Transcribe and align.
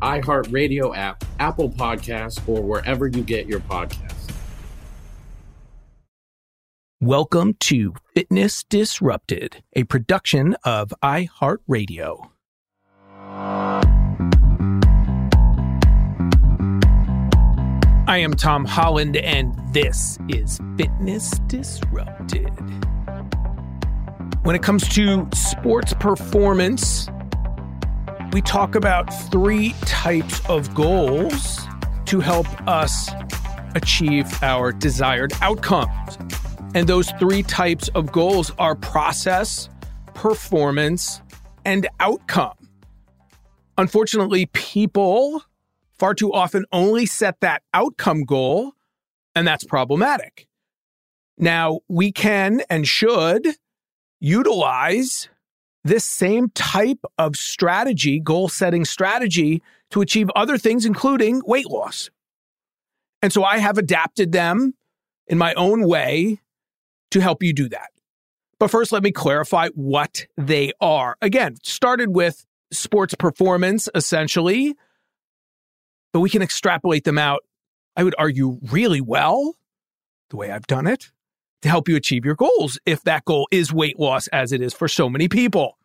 iHeartRadio 0.00 0.96
app, 0.96 1.24
Apple 1.40 1.70
Podcasts, 1.70 2.46
or 2.48 2.62
wherever 2.62 3.06
you 3.06 3.22
get 3.22 3.46
your 3.46 3.60
podcasts. 3.60 4.14
Welcome 7.00 7.54
to 7.60 7.94
Fitness 8.14 8.64
Disrupted, 8.64 9.62
a 9.74 9.84
production 9.84 10.56
of 10.64 10.92
iHeartRadio. 11.02 12.30
I 18.08 18.18
am 18.18 18.34
Tom 18.34 18.64
Holland, 18.64 19.16
and 19.16 19.54
this 19.72 20.18
is 20.28 20.58
Fitness 20.76 21.30
Disrupted. 21.46 22.50
When 24.42 24.56
it 24.56 24.62
comes 24.62 24.88
to 24.94 25.28
sports 25.34 25.94
performance, 26.00 27.08
we 28.38 28.42
talk 28.42 28.76
about 28.76 29.12
three 29.32 29.72
types 29.80 30.40
of 30.48 30.72
goals 30.72 31.58
to 32.06 32.20
help 32.20 32.46
us 32.68 33.10
achieve 33.74 34.32
our 34.44 34.70
desired 34.70 35.32
outcomes. 35.42 36.16
And 36.72 36.88
those 36.88 37.10
three 37.18 37.42
types 37.42 37.88
of 37.96 38.12
goals 38.12 38.52
are 38.56 38.76
process, 38.76 39.68
performance, 40.14 41.20
and 41.64 41.88
outcome. 41.98 42.54
Unfortunately, 43.76 44.46
people 44.46 45.42
far 45.98 46.14
too 46.14 46.32
often 46.32 46.64
only 46.70 47.06
set 47.06 47.40
that 47.40 47.64
outcome 47.74 48.22
goal, 48.22 48.70
and 49.34 49.48
that's 49.48 49.64
problematic. 49.64 50.46
Now, 51.36 51.80
we 51.88 52.12
can 52.12 52.62
and 52.70 52.86
should 52.86 53.56
utilize 54.20 55.28
this 55.84 56.04
same 56.04 56.50
type 56.50 57.00
of 57.18 57.36
strategy, 57.36 58.20
goal 58.20 58.48
setting 58.48 58.84
strategy, 58.84 59.62
to 59.90 60.00
achieve 60.00 60.30
other 60.36 60.58
things, 60.58 60.84
including 60.84 61.42
weight 61.46 61.68
loss. 61.68 62.10
And 63.22 63.32
so 63.32 63.42
I 63.42 63.58
have 63.58 63.78
adapted 63.78 64.32
them 64.32 64.74
in 65.26 65.38
my 65.38 65.54
own 65.54 65.86
way 65.86 66.40
to 67.10 67.20
help 67.20 67.42
you 67.42 67.52
do 67.52 67.68
that. 67.70 67.88
But 68.58 68.70
first, 68.70 68.92
let 68.92 69.02
me 69.02 69.12
clarify 69.12 69.68
what 69.74 70.26
they 70.36 70.72
are. 70.80 71.16
Again, 71.22 71.56
started 71.62 72.14
with 72.14 72.44
sports 72.72 73.14
performance, 73.14 73.88
essentially, 73.94 74.74
but 76.12 76.20
we 76.20 76.30
can 76.30 76.42
extrapolate 76.42 77.04
them 77.04 77.18
out, 77.18 77.40
I 77.96 78.04
would 78.04 78.14
argue, 78.18 78.58
really 78.70 79.00
well, 79.00 79.54
the 80.30 80.36
way 80.36 80.50
I've 80.50 80.66
done 80.66 80.86
it, 80.86 81.10
to 81.62 81.68
help 81.68 81.88
you 81.88 81.96
achieve 81.96 82.24
your 82.24 82.34
goals 82.34 82.78
if 82.86 83.02
that 83.04 83.24
goal 83.24 83.48
is 83.50 83.72
weight 83.72 83.98
loss, 83.98 84.28
as 84.28 84.52
it 84.52 84.60
is 84.60 84.74
for 84.74 84.88
so 84.88 85.08
many 85.08 85.28
people. 85.28 85.76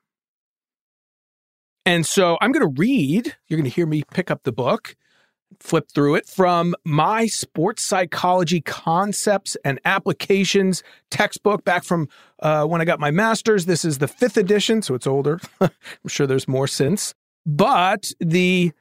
And 1.85 2.05
so 2.05 2.37
I'm 2.39 2.51
going 2.51 2.65
to 2.65 2.79
read, 2.79 3.35
you're 3.47 3.57
going 3.57 3.69
to 3.69 3.75
hear 3.75 3.85
me 3.85 4.03
pick 4.13 4.31
up 4.31 4.43
the 4.43 4.53
book, 4.53 4.95
flip 5.59 5.89
through 5.93 6.15
it 6.15 6.27
from 6.27 6.75
my 6.85 7.27
sports 7.27 7.83
psychology 7.83 8.61
concepts 8.61 9.57
and 9.65 9.79
applications 9.85 10.83
textbook 11.09 11.63
back 11.63 11.83
from 11.83 12.07
uh, 12.41 12.65
when 12.65 12.81
I 12.81 12.85
got 12.85 12.99
my 12.99 13.11
master's. 13.11 13.65
This 13.65 13.83
is 13.83 13.97
the 13.97 14.07
fifth 14.07 14.37
edition, 14.37 14.81
so 14.81 14.95
it's 14.95 15.07
older. 15.07 15.39
I'm 15.61 15.69
sure 16.07 16.25
there's 16.25 16.47
more 16.47 16.67
since. 16.67 17.13
But 17.45 18.11
the 18.19 18.71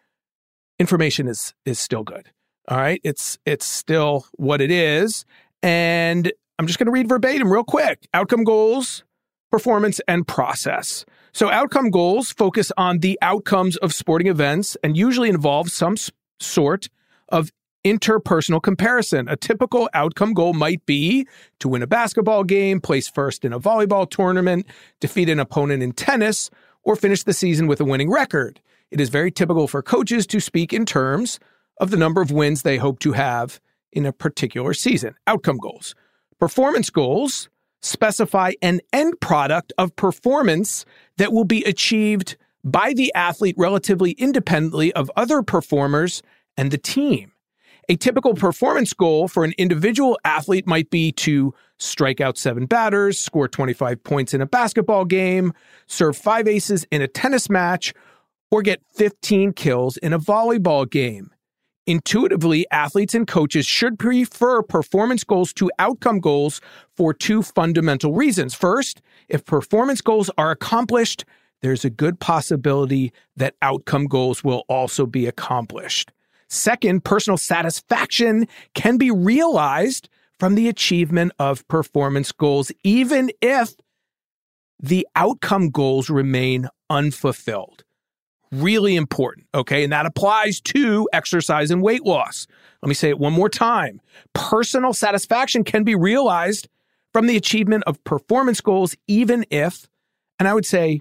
information 0.78 1.28
is 1.28 1.54
is 1.64 1.78
still 1.78 2.04
good. 2.04 2.30
All 2.68 2.76
right, 2.76 3.00
it's 3.02 3.38
it's 3.44 3.66
still 3.66 4.26
what 4.34 4.60
it 4.60 4.70
is, 4.70 5.24
and 5.62 6.32
I'm 6.62 6.68
just 6.68 6.78
going 6.78 6.86
to 6.86 6.92
read 6.92 7.08
verbatim 7.08 7.52
real 7.52 7.64
quick. 7.64 8.06
Outcome 8.14 8.44
goals, 8.44 9.02
performance, 9.50 10.00
and 10.06 10.28
process. 10.28 11.04
So, 11.32 11.50
outcome 11.50 11.90
goals 11.90 12.30
focus 12.30 12.70
on 12.76 13.00
the 13.00 13.18
outcomes 13.20 13.76
of 13.78 13.92
sporting 13.92 14.28
events 14.28 14.76
and 14.84 14.96
usually 14.96 15.28
involve 15.28 15.70
some 15.72 15.96
sort 16.38 16.88
of 17.30 17.50
interpersonal 17.84 18.62
comparison. 18.62 19.28
A 19.28 19.34
typical 19.34 19.90
outcome 19.92 20.34
goal 20.34 20.52
might 20.52 20.86
be 20.86 21.26
to 21.58 21.68
win 21.68 21.82
a 21.82 21.88
basketball 21.88 22.44
game, 22.44 22.80
place 22.80 23.08
first 23.08 23.44
in 23.44 23.52
a 23.52 23.58
volleyball 23.58 24.08
tournament, 24.08 24.64
defeat 25.00 25.28
an 25.28 25.40
opponent 25.40 25.82
in 25.82 25.90
tennis, 25.90 26.48
or 26.84 26.94
finish 26.94 27.24
the 27.24 27.32
season 27.32 27.66
with 27.66 27.80
a 27.80 27.84
winning 27.84 28.08
record. 28.08 28.60
It 28.92 29.00
is 29.00 29.08
very 29.08 29.32
typical 29.32 29.66
for 29.66 29.82
coaches 29.82 30.28
to 30.28 30.38
speak 30.38 30.72
in 30.72 30.86
terms 30.86 31.40
of 31.80 31.90
the 31.90 31.96
number 31.96 32.22
of 32.22 32.30
wins 32.30 32.62
they 32.62 32.76
hope 32.76 33.00
to 33.00 33.14
have 33.14 33.60
in 33.90 34.06
a 34.06 34.12
particular 34.12 34.74
season. 34.74 35.16
Outcome 35.26 35.58
goals. 35.58 35.96
Performance 36.42 36.90
goals 36.90 37.48
specify 37.82 38.54
an 38.62 38.80
end 38.92 39.20
product 39.20 39.72
of 39.78 39.94
performance 39.94 40.84
that 41.16 41.32
will 41.32 41.44
be 41.44 41.62
achieved 41.62 42.36
by 42.64 42.94
the 42.94 43.14
athlete 43.14 43.54
relatively 43.56 44.10
independently 44.18 44.92
of 44.94 45.08
other 45.14 45.44
performers 45.44 46.20
and 46.56 46.72
the 46.72 46.78
team. 46.78 47.30
A 47.88 47.94
typical 47.94 48.34
performance 48.34 48.92
goal 48.92 49.28
for 49.28 49.44
an 49.44 49.52
individual 49.56 50.18
athlete 50.24 50.66
might 50.66 50.90
be 50.90 51.12
to 51.12 51.54
strike 51.78 52.20
out 52.20 52.36
seven 52.36 52.66
batters, 52.66 53.20
score 53.20 53.46
25 53.46 54.02
points 54.02 54.34
in 54.34 54.40
a 54.40 54.46
basketball 54.46 55.04
game, 55.04 55.52
serve 55.86 56.16
five 56.16 56.48
aces 56.48 56.84
in 56.90 57.02
a 57.02 57.06
tennis 57.06 57.48
match, 57.48 57.94
or 58.50 58.62
get 58.62 58.82
15 58.96 59.52
kills 59.52 59.96
in 59.96 60.12
a 60.12 60.18
volleyball 60.18 60.90
game. 60.90 61.30
Intuitively, 61.86 62.64
athletes 62.70 63.12
and 63.12 63.26
coaches 63.26 63.66
should 63.66 63.98
prefer 63.98 64.62
performance 64.62 65.24
goals 65.24 65.52
to 65.54 65.70
outcome 65.80 66.20
goals 66.20 66.60
for 66.96 67.12
two 67.12 67.42
fundamental 67.42 68.12
reasons. 68.12 68.54
First, 68.54 69.02
if 69.28 69.44
performance 69.44 70.00
goals 70.00 70.30
are 70.38 70.52
accomplished, 70.52 71.24
there's 71.60 71.84
a 71.84 71.90
good 71.90 72.20
possibility 72.20 73.12
that 73.36 73.56
outcome 73.62 74.06
goals 74.06 74.44
will 74.44 74.62
also 74.68 75.06
be 75.06 75.26
accomplished. 75.26 76.12
Second, 76.48 77.02
personal 77.02 77.36
satisfaction 77.36 78.46
can 78.74 78.96
be 78.96 79.10
realized 79.10 80.08
from 80.38 80.54
the 80.54 80.68
achievement 80.68 81.32
of 81.40 81.66
performance 81.66 82.30
goals, 82.30 82.70
even 82.84 83.30
if 83.40 83.74
the 84.80 85.06
outcome 85.16 85.70
goals 85.70 86.10
remain 86.10 86.68
unfulfilled 86.90 87.81
really 88.52 88.94
important. 88.94 89.46
Okay. 89.54 89.82
And 89.82 89.92
that 89.92 90.06
applies 90.06 90.60
to 90.60 91.08
exercise 91.12 91.70
and 91.70 91.82
weight 91.82 92.04
loss. 92.04 92.46
Let 92.82 92.88
me 92.88 92.94
say 92.94 93.08
it 93.08 93.18
one 93.18 93.32
more 93.32 93.48
time. 93.48 94.00
Personal 94.34 94.92
satisfaction 94.92 95.64
can 95.64 95.84
be 95.84 95.94
realized 95.94 96.68
from 97.12 97.26
the 97.26 97.36
achievement 97.36 97.84
of 97.86 98.02
performance 98.04 98.60
goals, 98.60 98.94
even 99.06 99.44
if, 99.50 99.88
and 100.38 100.48
I 100.48 100.54
would 100.54 100.66
say 100.66 101.00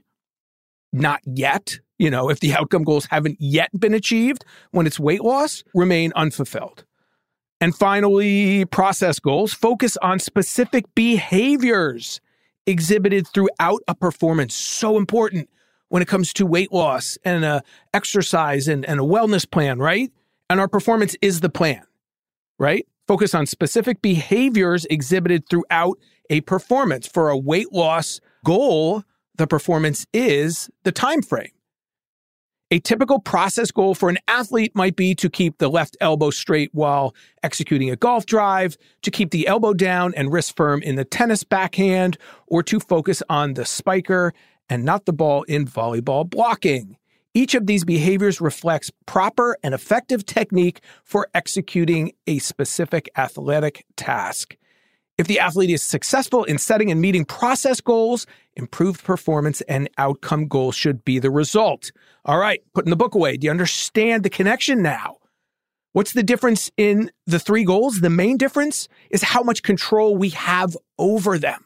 not 0.94 1.22
yet, 1.26 1.80
you 1.98 2.10
know, 2.10 2.30
if 2.30 2.40
the 2.40 2.54
outcome 2.58 2.84
goals 2.84 3.08
haven't 3.10 3.38
yet 3.40 3.70
been 3.78 3.94
achieved 3.94 4.46
when 4.72 4.88
it's 4.88 5.00
weight 5.00 5.22
loss, 5.22 5.64
remain 5.74 6.12
unfulfilled. 6.16 6.86
And 7.60 7.76
finally, 7.76 8.66
process 8.66 9.20
goals 9.20 9.54
focus 9.54 9.96
on 10.02 10.18
specific 10.18 10.86
behaviors 10.96 12.20
exhibited 12.66 13.28
throughout 13.28 13.82
a 13.88 13.94
performance. 13.94 14.56
So 14.56 14.98
important 14.98 15.48
when 15.92 16.02
it 16.02 16.08
comes 16.08 16.32
to 16.32 16.46
weight 16.46 16.72
loss 16.72 17.18
and 17.26 17.44
uh, 17.44 17.60
exercise 17.94 18.70
and, 18.70 18.86
and 18.86 19.02
a 19.02 19.04
wellness 19.04 19.50
plan, 19.50 19.78
right? 19.78 20.10
And 20.50 20.58
our 20.58 20.70
performance 20.70 21.18
is 21.22 21.42
the 21.42 21.50
plan, 21.50 21.84
right? 22.58 22.88
Focus 23.10 23.36
on 23.36 23.46
specific 23.46 24.02
behaviors 24.02 24.86
exhibited 24.86 25.50
throughout 25.50 26.00
a 26.30 26.40
performance. 26.42 27.08
For 27.08 27.30
a 27.30 27.38
weight 27.38 27.74
loss 27.74 28.22
goal, 28.46 29.04
the 29.36 29.48
performance 29.48 30.06
is 30.14 30.70
the 30.84 30.94
time 30.94 31.22
frame. 31.22 31.52
A 32.74 32.80
typical 32.80 33.20
process 33.20 33.70
goal 33.70 33.94
for 33.94 34.08
an 34.08 34.18
athlete 34.30 34.74
might 34.74 34.96
be 34.96 35.14
to 35.16 35.30
keep 35.30 35.58
the 35.58 35.68
left 35.68 35.98
elbow 36.00 36.30
straight 36.30 36.70
while 36.72 37.14
executing 37.44 37.90
a 37.90 37.98
golf 37.98 38.26
drive, 38.26 38.78
to 39.02 39.12
keep 39.12 39.32
the 39.32 39.46
elbow 39.46 39.74
down 39.74 40.14
and 40.16 40.32
wrist 40.32 40.56
firm 40.56 40.82
in 40.84 40.96
the 40.96 41.04
tennis 41.04 41.44
backhand, 41.44 42.18
or 42.48 42.64
to 42.64 42.80
focus 42.80 43.22
on 43.28 43.56
the 43.56 43.66
spiker 43.66 44.34
and 44.72 44.86
not 44.86 45.06
the 45.06 45.12
ball 45.12 45.44
in 45.44 45.66
volleyball 45.66 46.28
blocking. 46.28 46.96
Each 47.34 47.56
of 47.56 47.68
these 47.68 47.84
behaviors 47.84 48.40
reflects 48.40 48.90
proper 49.06 49.58
and 49.64 49.74
effective 49.74 50.26
technique 50.26 50.80
for 51.04 51.28
executing 51.34 52.14
a 52.26 52.40
specific 52.40 53.10
athletic 53.18 53.86
task. 53.98 54.56
If 55.18 55.28
the 55.28 55.40
athlete 55.40 55.72
is 55.72 55.84
successful 55.84 56.46
in 56.46 56.58
setting 56.58 56.90
and 56.90 57.02
meeting 57.02 57.26
process 57.26 57.82
goals, 57.82 58.26
improved 58.56 59.04
performance 59.04 59.60
and 59.62 59.90
outcome 59.98 60.48
goals 60.48 60.76
should 60.76 61.04
be 61.04 61.20
the 61.20 61.32
result. 61.32 61.92
All 62.24 62.40
right, 62.40 62.62
putting 62.74 62.92
the 62.92 62.96
book 62.96 63.14
away. 63.14 63.36
Do 63.36 63.46
you 63.46 63.52
understand 63.52 64.24
the 64.24 64.30
connection 64.30 64.82
now? 64.82 65.18
What's 65.92 66.14
the 66.14 66.24
difference 66.24 66.72
in 66.78 67.12
the 67.28 67.40
three 67.40 67.66
goals? 67.66 68.00
The 68.00 68.10
main 68.10 68.38
difference 68.38 68.88
is 69.10 69.22
how 69.22 69.44
much 69.44 69.64
control 69.64 70.16
we 70.16 70.30
have 70.30 70.78
over 70.98 71.38
them. 71.38 71.66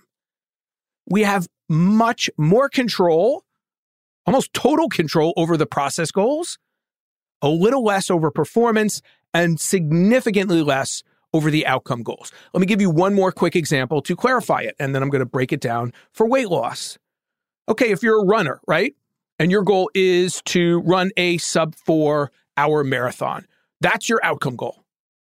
We 1.07 1.21
have 1.21 1.47
much 1.69 2.29
more 2.37 2.69
control, 2.69 3.43
almost 4.25 4.53
total 4.53 4.89
control 4.89 5.33
over 5.37 5.57
the 5.57 5.65
process 5.65 6.11
goals, 6.11 6.57
a 7.41 7.49
little 7.49 7.83
less 7.83 8.09
over 8.09 8.31
performance, 8.31 9.01
and 9.33 9.59
significantly 9.59 10.61
less 10.61 11.03
over 11.33 11.51
the 11.51 11.67
outcome 11.67 12.01
goals. 12.01 12.31
Let 12.53 12.61
me 12.61 12.65
give 12.65 12.81
you 12.81 12.89
one 12.89 13.13
more 13.13 13.31
quick 13.31 13.55
example 13.55 14.01
to 14.03 14.15
clarify 14.15 14.61
it, 14.61 14.75
and 14.79 14.95
then 14.95 15.03
I'm 15.03 15.09
going 15.09 15.19
to 15.19 15.25
break 15.25 15.51
it 15.51 15.59
down 15.59 15.91
for 16.11 16.25
weight 16.27 16.49
loss. 16.49 16.97
Okay, 17.67 17.91
if 17.91 18.01
you're 18.01 18.21
a 18.21 18.25
runner, 18.25 18.61
right? 18.67 18.95
And 19.37 19.51
your 19.51 19.63
goal 19.63 19.89
is 19.93 20.41
to 20.45 20.79
run 20.81 21.11
a 21.17 21.37
sub 21.39 21.75
four 21.75 22.31
hour 22.55 22.83
marathon, 22.85 23.45
that's 23.81 24.07
your 24.07 24.23
outcome 24.23 24.55
goal. 24.55 24.85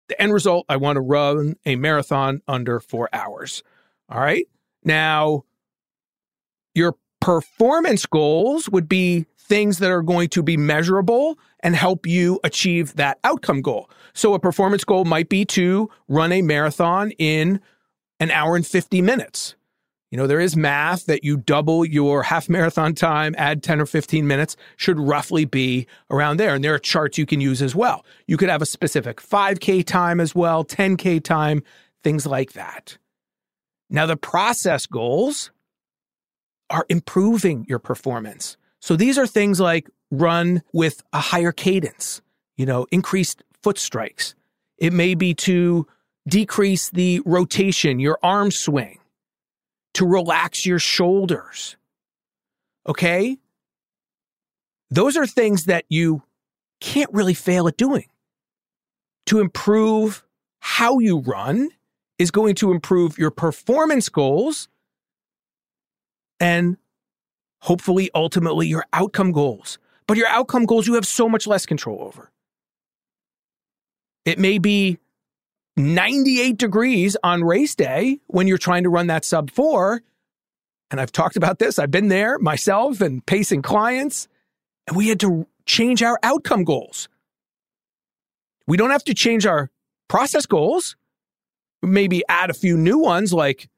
The 0.07 0.21
end 0.21 0.33
result, 0.33 0.65
I 0.69 0.77
want 0.77 0.95
to 0.95 1.01
run 1.01 1.55
a 1.65 1.75
marathon 1.75 2.41
under 2.47 2.79
four 2.79 3.09
hours. 3.11 3.63
All 4.09 4.19
right. 4.21 4.45
Now, 4.85 5.43
your 6.77 6.95
performance 7.19 8.05
goals 8.05 8.69
would 8.69 8.87
be 8.87 9.25
things 9.37 9.79
that 9.79 9.91
are 9.91 10.03
going 10.03 10.29
to 10.29 10.43
be 10.43 10.57
measurable 10.57 11.39
and 11.61 11.75
help 11.75 12.05
you 12.05 12.39
achieve 12.43 12.95
that 12.95 13.17
outcome 13.23 13.61
goal. 13.61 13.89
So 14.13 14.33
a 14.33 14.39
performance 14.39 14.83
goal 14.83 15.05
might 15.05 15.29
be 15.29 15.45
to 15.45 15.89
run 16.07 16.31
a 16.31 16.41
marathon 16.41 17.11
in 17.11 17.59
an 18.19 18.31
hour 18.31 18.55
and 18.55 18.65
50 18.65 19.01
minutes. 19.01 19.55
You 20.11 20.17
know, 20.17 20.27
there 20.27 20.39
is 20.39 20.55
math 20.55 21.05
that 21.07 21.23
you 21.23 21.37
double 21.37 21.83
your 21.83 22.23
half 22.23 22.47
marathon 22.47 22.93
time, 22.95 23.35
add 23.37 23.61
10 23.61 23.81
or 23.81 23.85
15 23.85 24.25
minutes, 24.25 24.55
should 24.77 24.99
roughly 24.99 25.43
be 25.43 25.85
around 26.09 26.37
there. 26.37 26.55
And 26.55 26.63
there 26.63 26.73
are 26.73 26.79
charts 26.79 27.17
you 27.17 27.25
can 27.25 27.41
use 27.41 27.61
as 27.61 27.75
well. 27.75 28.05
You 28.25 28.37
could 28.37 28.49
have 28.49 28.61
a 28.61 28.65
specific 28.65 29.21
5K 29.21 29.85
time 29.85 30.21
as 30.21 30.33
well, 30.33 30.63
10K 30.63 31.21
time, 31.23 31.61
things 32.03 32.25
like 32.25 32.53
that. 32.53 32.97
Now, 33.89 34.05
the 34.05 34.17
process 34.17 34.85
goals 34.85 35.51
are 36.69 36.85
improving 36.89 37.65
your 37.67 37.79
performance. 37.79 38.57
So 38.79 38.95
these 38.95 39.17
are 39.17 39.27
things 39.27 39.59
like 39.59 39.89
run 40.11 40.63
with 40.73 41.03
a 41.13 41.19
higher 41.19 41.51
cadence, 41.51 42.21
you 42.55 42.65
know, 42.65 42.87
increased 42.91 43.43
foot 43.61 43.77
strikes. 43.77 44.35
It 44.77 44.93
may 44.93 45.15
be 45.15 45.33
to 45.33 45.87
decrease 46.27 46.89
the 46.89 47.21
rotation, 47.25 47.99
your 47.99 48.19
arm 48.21 48.51
swing, 48.51 48.99
to 49.95 50.05
relax 50.05 50.65
your 50.65 50.79
shoulders. 50.79 51.75
Okay? 52.87 53.37
Those 54.89 55.17
are 55.17 55.27
things 55.27 55.65
that 55.65 55.85
you 55.89 56.23
can't 56.79 57.11
really 57.13 57.33
fail 57.33 57.67
at 57.67 57.77
doing. 57.77 58.05
To 59.27 59.39
improve 59.39 60.23
how 60.59 60.99
you 60.99 61.19
run 61.19 61.69
is 62.17 62.31
going 62.31 62.55
to 62.55 62.71
improve 62.71 63.17
your 63.17 63.31
performance 63.31 64.09
goals 64.09 64.69
and 66.39 66.77
hopefully 67.61 68.09
ultimately 68.13 68.67
your 68.67 68.85
outcome 68.93 69.31
goals. 69.31 69.79
But 70.07 70.17
your 70.17 70.27
outcome 70.27 70.65
goals 70.65 70.87
you 70.87 70.93
have 70.95 71.05
so 71.05 71.27
much 71.27 71.47
less 71.47 71.65
control 71.65 72.01
over. 72.01 72.31
It 74.25 74.39
may 74.39 74.57
be 74.57 74.99
98 75.77 76.57
degrees 76.57 77.15
on 77.23 77.43
race 77.43 77.75
day 77.75 78.19
when 78.27 78.47
you're 78.47 78.57
trying 78.57 78.83
to 78.83 78.89
run 78.89 79.07
that 79.07 79.23
sub 79.23 79.51
four. 79.51 80.01
And 80.89 80.99
I've 80.99 81.11
talked 81.11 81.37
about 81.37 81.59
this. 81.59 81.77
I've 81.77 81.91
been 81.91 82.07
there 82.07 82.39
myself 82.39 83.01
and 83.01 83.25
pacing 83.25 83.61
clients, 83.61 84.27
and 84.87 84.95
we 84.97 85.09
had 85.09 85.19
to 85.19 85.45
change 85.65 86.01
our 86.01 86.17
outcome 86.23 86.63
goals. 86.63 87.09
We 88.67 88.77
don't 88.77 88.91
have 88.91 89.03
to 89.05 89.13
change 89.13 89.45
our 89.45 89.69
process 90.07 90.45
goals. 90.45 90.95
Maybe 91.81 92.23
add 92.27 92.49
a 92.49 92.53
few 92.53 92.75
new 92.75 92.97
ones 92.97 93.33
like, 93.33 93.69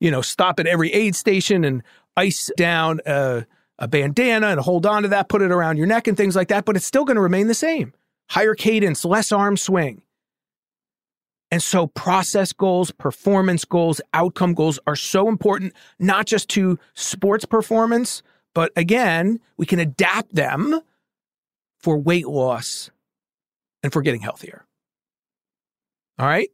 you 0.00 0.10
know, 0.10 0.22
stop 0.22 0.58
at 0.58 0.66
every 0.66 0.92
aid 0.92 1.14
station 1.14 1.64
and 1.64 1.82
ice 2.16 2.50
down 2.56 3.00
a, 3.06 3.44
a 3.78 3.88
bandana 3.88 4.48
and 4.48 4.60
hold 4.60 4.86
on 4.86 5.02
to 5.02 5.08
that, 5.08 5.28
put 5.28 5.42
it 5.42 5.50
around 5.50 5.76
your 5.76 5.86
neck 5.86 6.06
and 6.06 6.16
things 6.16 6.36
like 6.36 6.48
that, 6.48 6.64
but 6.64 6.76
it's 6.76 6.86
still 6.86 7.04
going 7.04 7.16
to 7.16 7.22
remain 7.22 7.48
the 7.48 7.54
same 7.54 7.92
higher 8.28 8.54
cadence, 8.54 9.04
less 9.04 9.32
arm 9.32 9.56
swing. 9.56 10.02
And 11.50 11.62
so, 11.62 11.86
process 11.86 12.52
goals, 12.52 12.90
performance 12.90 13.64
goals, 13.64 14.00
outcome 14.12 14.54
goals 14.54 14.80
are 14.86 14.96
so 14.96 15.28
important, 15.28 15.72
not 16.00 16.26
just 16.26 16.48
to 16.50 16.78
sports 16.94 17.44
performance, 17.44 18.22
but 18.54 18.72
again, 18.76 19.38
we 19.56 19.66
can 19.66 19.78
adapt 19.78 20.34
them 20.34 20.80
for 21.78 21.96
weight 21.96 22.26
loss 22.26 22.90
and 23.82 23.92
for 23.92 24.02
getting 24.02 24.20
healthier. 24.20 24.66
All 26.18 26.26
right. 26.26 26.50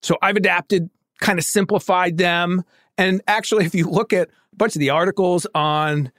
So, 0.00 0.16
I've 0.22 0.36
adapted, 0.36 0.88
kind 1.20 1.38
of 1.38 1.44
simplified 1.44 2.16
them. 2.16 2.64
And 2.98 3.22
actually, 3.26 3.64
if 3.64 3.74
you 3.74 3.88
look 3.88 4.12
at 4.12 4.28
a 4.28 4.56
bunch 4.56 4.76
of 4.76 4.80
the 4.80 4.90
articles 4.90 5.46
on 5.54 6.12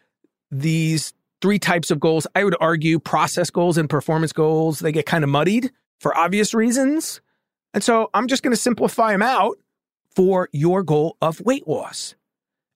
these 0.52 1.14
three 1.42 1.60
types 1.60 1.92
of 1.92 2.00
goals. 2.00 2.28
I 2.36 2.44
would 2.44 2.56
argue 2.60 3.00
process 3.00 3.50
goals 3.50 3.78
and 3.78 3.90
performance 3.90 4.34
goals, 4.34 4.80
they 4.80 4.92
get 4.92 5.06
kind 5.06 5.24
of 5.24 5.30
muddied 5.30 5.72
for 6.00 6.16
obvious 6.18 6.54
reasons. 6.54 7.22
And 7.74 7.84
so 7.84 8.10
I'm 8.14 8.28
just 8.28 8.44
going 8.44 8.54
to 8.54 8.62
simplify 8.62 9.12
them 9.12 9.22
out 9.22 9.58
for 10.16 10.50
your 10.52 10.84
goal 10.84 11.18
of 11.22 11.40
weight 11.42 11.68
loss. 11.68 12.16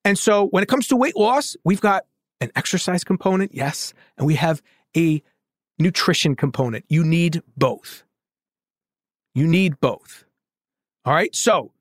And 0.06 0.18
so 0.18 0.48
when 0.48 0.64
it 0.64 0.70
comes 0.70 0.88
to 0.90 0.96
weight 0.96 1.16
loss, 1.16 1.56
we've 1.64 1.82
got 1.82 2.06
an 2.42 2.52
exercise 2.56 3.04
component, 3.04 3.54
yes, 3.54 3.94
and 4.18 4.28
we 4.28 4.36
have 4.36 4.62
a 4.96 5.22
nutrition 5.80 6.36
component. 6.36 6.86
You 6.90 7.04
need 7.04 7.42
both. 7.58 8.04
You 9.34 9.48
need 9.48 9.80
both. 9.80 10.26
All 11.06 11.14
right. 11.14 11.34
So 11.36 11.72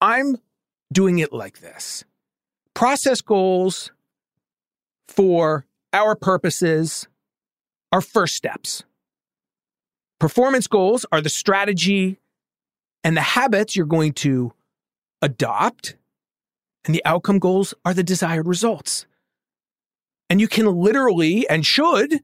I'm 0.00 0.36
doing 0.94 1.18
it 1.18 1.32
like 1.32 1.60
this 1.60 2.04
process 2.72 3.20
goals 3.20 3.92
for 5.08 5.66
our 5.92 6.16
purposes 6.16 7.06
are 7.92 8.00
first 8.00 8.34
steps. 8.34 8.84
Performance 10.18 10.66
goals 10.66 11.04
are 11.12 11.20
the 11.20 11.28
strategy 11.28 12.18
and 13.02 13.16
the 13.16 13.20
habits 13.20 13.76
you're 13.76 13.86
going 13.86 14.12
to 14.14 14.52
adopt, 15.20 15.96
and 16.84 16.94
the 16.94 17.04
outcome 17.04 17.38
goals 17.38 17.74
are 17.84 17.92
the 17.92 18.02
desired 18.02 18.46
results. 18.46 19.06
And 20.30 20.40
you 20.40 20.48
can 20.48 20.66
literally 20.66 21.48
and 21.48 21.66
should 21.66 22.20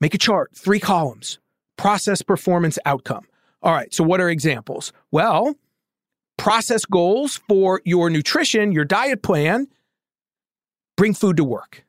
make 0.00 0.14
a 0.14 0.18
chart, 0.18 0.50
three 0.54 0.80
columns 0.80 1.38
process, 1.76 2.22
performance, 2.22 2.78
outcome. 2.84 3.24
All 3.62 3.72
right, 3.72 3.92
so 3.94 4.04
what 4.04 4.20
are 4.20 4.28
examples? 4.28 4.92
Well, 5.12 5.56
process 6.38 6.86
goals 6.86 7.40
for 7.48 7.82
your 7.84 8.08
nutrition, 8.08 8.72
your 8.72 8.86
diet 8.86 9.22
plan, 9.22 9.66
bring 10.96 11.12
food 11.12 11.36
to 11.36 11.44
work 11.44 11.84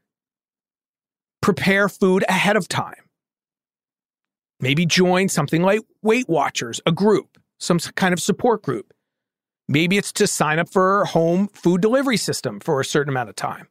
prepare 1.41 1.89
food 1.89 2.23
ahead 2.27 2.55
of 2.55 2.67
time. 2.67 3.09
Maybe 4.59 4.85
join 4.85 5.29
something 5.29 5.61
like 5.61 5.81
Weight 6.01 6.27
Watchers, 6.27 6.81
a 6.85 6.91
group, 6.91 7.37
some 7.59 7.79
kind 7.79 8.13
of 8.13 8.21
support 8.21 8.61
group. 8.61 8.93
Maybe 9.67 9.97
it's 9.97 10.11
to 10.13 10.27
sign 10.27 10.59
up 10.59 10.69
for 10.69 11.01
a 11.01 11.07
home 11.07 11.47
food 11.53 11.81
delivery 11.81 12.17
system 12.17 12.59
for 12.59 12.79
a 12.79 12.85
certain 12.85 13.09
amount 13.09 13.29
of 13.29 13.35
time. 13.35 13.67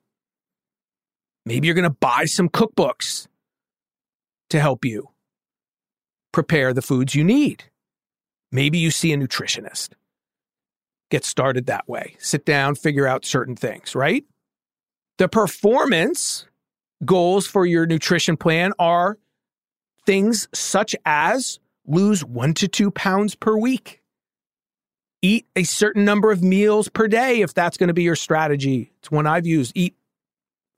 Maybe 1.45 1.67
you're 1.67 1.75
going 1.75 1.85
to 1.85 1.91
buy 1.91 2.25
some 2.25 2.49
cookbooks 2.49 3.27
to 4.51 4.61
help 4.61 4.85
you 4.85 5.11
prepare 6.33 6.73
the 6.73 6.83
foods 6.83 7.15
you 7.15 7.25
need. 7.25 7.65
Maybe 8.51 8.79
you 8.79 8.91
see 8.91 9.13
a 9.13 9.17
nutritionist. 9.17 9.91
Get 11.11 11.25
started 11.25 11.67
that 11.67 11.89
way. 11.89 12.17
Sit 12.19 12.45
down, 12.45 12.75
figure 12.75 13.07
out 13.07 13.25
certain 13.25 13.57
things, 13.57 13.95
right? 13.95 14.25
The 15.17 15.29
performance 15.29 16.47
goals 17.05 17.47
for 17.47 17.65
your 17.65 17.87
nutrition 17.87 18.37
plan 18.37 18.73
are 18.79 19.19
things 20.05 20.49
such 20.53 20.95
as 21.05 21.59
lose 21.87 22.25
one 22.25 22.55
to 22.55 22.69
two 22.69 22.91
pounds 22.91 23.35
per 23.35 23.57
week, 23.57 24.03
eat 25.23 25.47
a 25.57 25.65
certain 25.65 26.05
number 26.05 26.31
of 26.31 26.43
meals 26.43 26.89
per 26.89 27.09
day 27.09 27.41
if 27.41 27.55
that's 27.55 27.77
going 27.77 27.89
to 27.89 27.95
be 27.95 28.03
your 28.03 28.17
strategy. 28.17 28.93
It's 28.99 29.11
one 29.11 29.27
I've 29.27 29.47
used. 29.47 29.73
Eat 29.75 29.97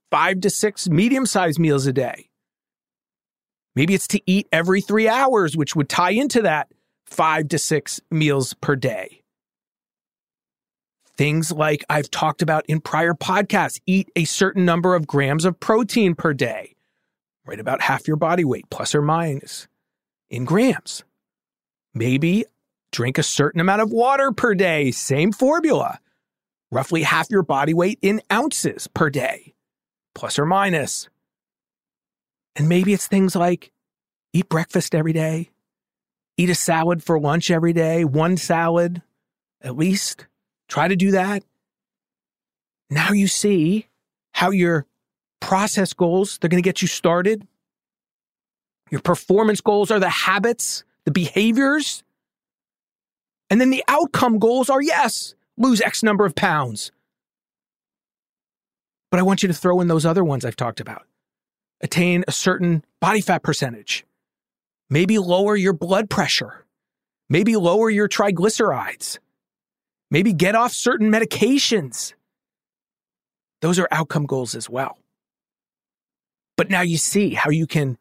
five 0.09 0.41
to 0.41 0.49
six 0.49 0.89
medium 0.89 1.25
sized 1.25 1.59
meals 1.59 1.85
a 1.85 1.93
day. 1.93 2.29
Maybe 3.75 3.93
it's 3.93 4.07
to 4.07 4.21
eat 4.25 4.47
every 4.51 4.81
three 4.81 5.07
hours, 5.07 5.55
which 5.55 5.75
would 5.75 5.87
tie 5.87 6.11
into 6.11 6.41
that 6.41 6.71
five 7.05 7.49
to 7.49 7.57
six 7.57 8.01
meals 8.09 8.53
per 8.55 8.75
day. 8.75 9.20
Things 11.21 11.51
like 11.51 11.85
I've 11.87 12.09
talked 12.09 12.41
about 12.41 12.65
in 12.65 12.81
prior 12.81 13.13
podcasts 13.13 13.79
eat 13.85 14.09
a 14.15 14.23
certain 14.25 14.65
number 14.65 14.95
of 14.95 15.05
grams 15.05 15.45
of 15.45 15.59
protein 15.59 16.15
per 16.15 16.33
day, 16.33 16.73
right 17.45 17.59
about 17.59 17.79
half 17.79 18.07
your 18.07 18.17
body 18.17 18.43
weight, 18.43 18.67
plus 18.71 18.95
or 18.95 19.03
minus 19.03 19.67
in 20.31 20.45
grams. 20.45 21.03
Maybe 21.93 22.45
drink 22.91 23.19
a 23.19 23.21
certain 23.21 23.61
amount 23.61 23.83
of 23.83 23.91
water 23.91 24.31
per 24.31 24.55
day, 24.55 24.89
same 24.89 25.31
formula, 25.31 25.99
roughly 26.71 27.03
half 27.03 27.29
your 27.29 27.43
body 27.43 27.75
weight 27.75 27.99
in 28.01 28.23
ounces 28.33 28.87
per 28.87 29.11
day, 29.11 29.53
plus 30.15 30.39
or 30.39 30.47
minus. 30.47 31.07
And 32.55 32.67
maybe 32.67 32.93
it's 32.93 33.05
things 33.05 33.35
like 33.35 33.71
eat 34.33 34.49
breakfast 34.49 34.95
every 34.95 35.13
day, 35.13 35.51
eat 36.35 36.49
a 36.49 36.55
salad 36.55 37.03
for 37.03 37.19
lunch 37.19 37.51
every 37.51 37.73
day, 37.73 38.05
one 38.05 38.37
salad 38.37 39.03
at 39.61 39.77
least. 39.77 40.25
Try 40.71 40.87
to 40.87 40.95
do 40.95 41.11
that. 41.11 41.43
Now 42.89 43.11
you 43.11 43.27
see 43.27 43.87
how 44.31 44.51
your 44.51 44.85
process 45.41 45.91
goals, 45.91 46.37
they're 46.37 46.49
going 46.49 46.63
to 46.63 46.65
get 46.67 46.81
you 46.81 46.87
started. 46.87 47.45
Your 48.89 49.01
performance 49.01 49.59
goals 49.59 49.91
are 49.91 49.99
the 49.99 50.07
habits, 50.07 50.85
the 51.03 51.11
behaviors. 51.11 52.05
And 53.49 53.59
then 53.59 53.69
the 53.69 53.83
outcome 53.89 54.39
goals 54.39 54.69
are 54.69 54.81
yes, 54.81 55.35
lose 55.57 55.81
X 55.81 56.03
number 56.03 56.25
of 56.25 56.35
pounds. 56.35 56.93
But 59.09 59.19
I 59.19 59.23
want 59.23 59.43
you 59.43 59.47
to 59.47 59.53
throw 59.53 59.81
in 59.81 59.89
those 59.89 60.05
other 60.05 60.23
ones 60.23 60.45
I've 60.45 60.55
talked 60.55 60.79
about 60.79 61.05
attain 61.81 62.23
a 62.29 62.31
certain 62.31 62.85
body 63.01 63.19
fat 63.19 63.43
percentage, 63.43 64.05
maybe 64.89 65.17
lower 65.17 65.57
your 65.57 65.73
blood 65.73 66.09
pressure, 66.09 66.65
maybe 67.27 67.57
lower 67.57 67.89
your 67.89 68.07
triglycerides, 68.07 69.19
maybe 70.11 70.33
get 70.33 70.53
off 70.53 70.71
certain 70.71 71.11
medications. 71.11 72.13
Those 73.61 73.79
are 73.79 73.87
outcome 73.91 74.27
goals 74.27 74.53
as 74.53 74.69
well. 74.69 74.99
But 76.57 76.69
now 76.69 76.81
you 76.81 76.97
see 76.97 77.33
how 77.33 77.49
you 77.49 77.65
can 77.65 77.97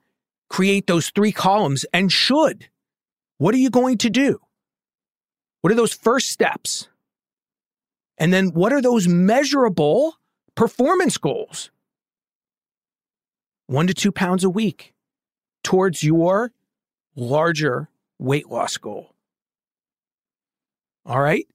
create 0.50 0.86
those 0.86 1.08
three 1.10 1.32
columns 1.32 1.86
and 1.94 2.12
should. 2.12 2.68
What 3.38 3.54
are 3.54 3.58
you 3.58 3.70
going 3.70 3.96
to 3.98 4.10
do? 4.10 4.40
What 5.62 5.72
are 5.72 5.76
those 5.76 5.94
first 5.94 6.28
steps? 6.28 6.88
And 8.18 8.32
then 8.32 8.48
what 8.48 8.74
are 8.74 8.82
those 8.82 9.08
measurable 9.08 10.18
performance 10.54 11.16
goals? 11.16 11.70
one 13.70 13.86
to 13.86 13.94
two 13.94 14.10
pounds 14.10 14.42
a 14.42 14.50
week 14.50 14.92
towards 15.62 16.02
your 16.02 16.50
larger 17.14 17.88
weight 18.18 18.48
loss 18.48 18.76
goal. 18.76 19.14
All 21.06 21.20
right. 21.20 21.46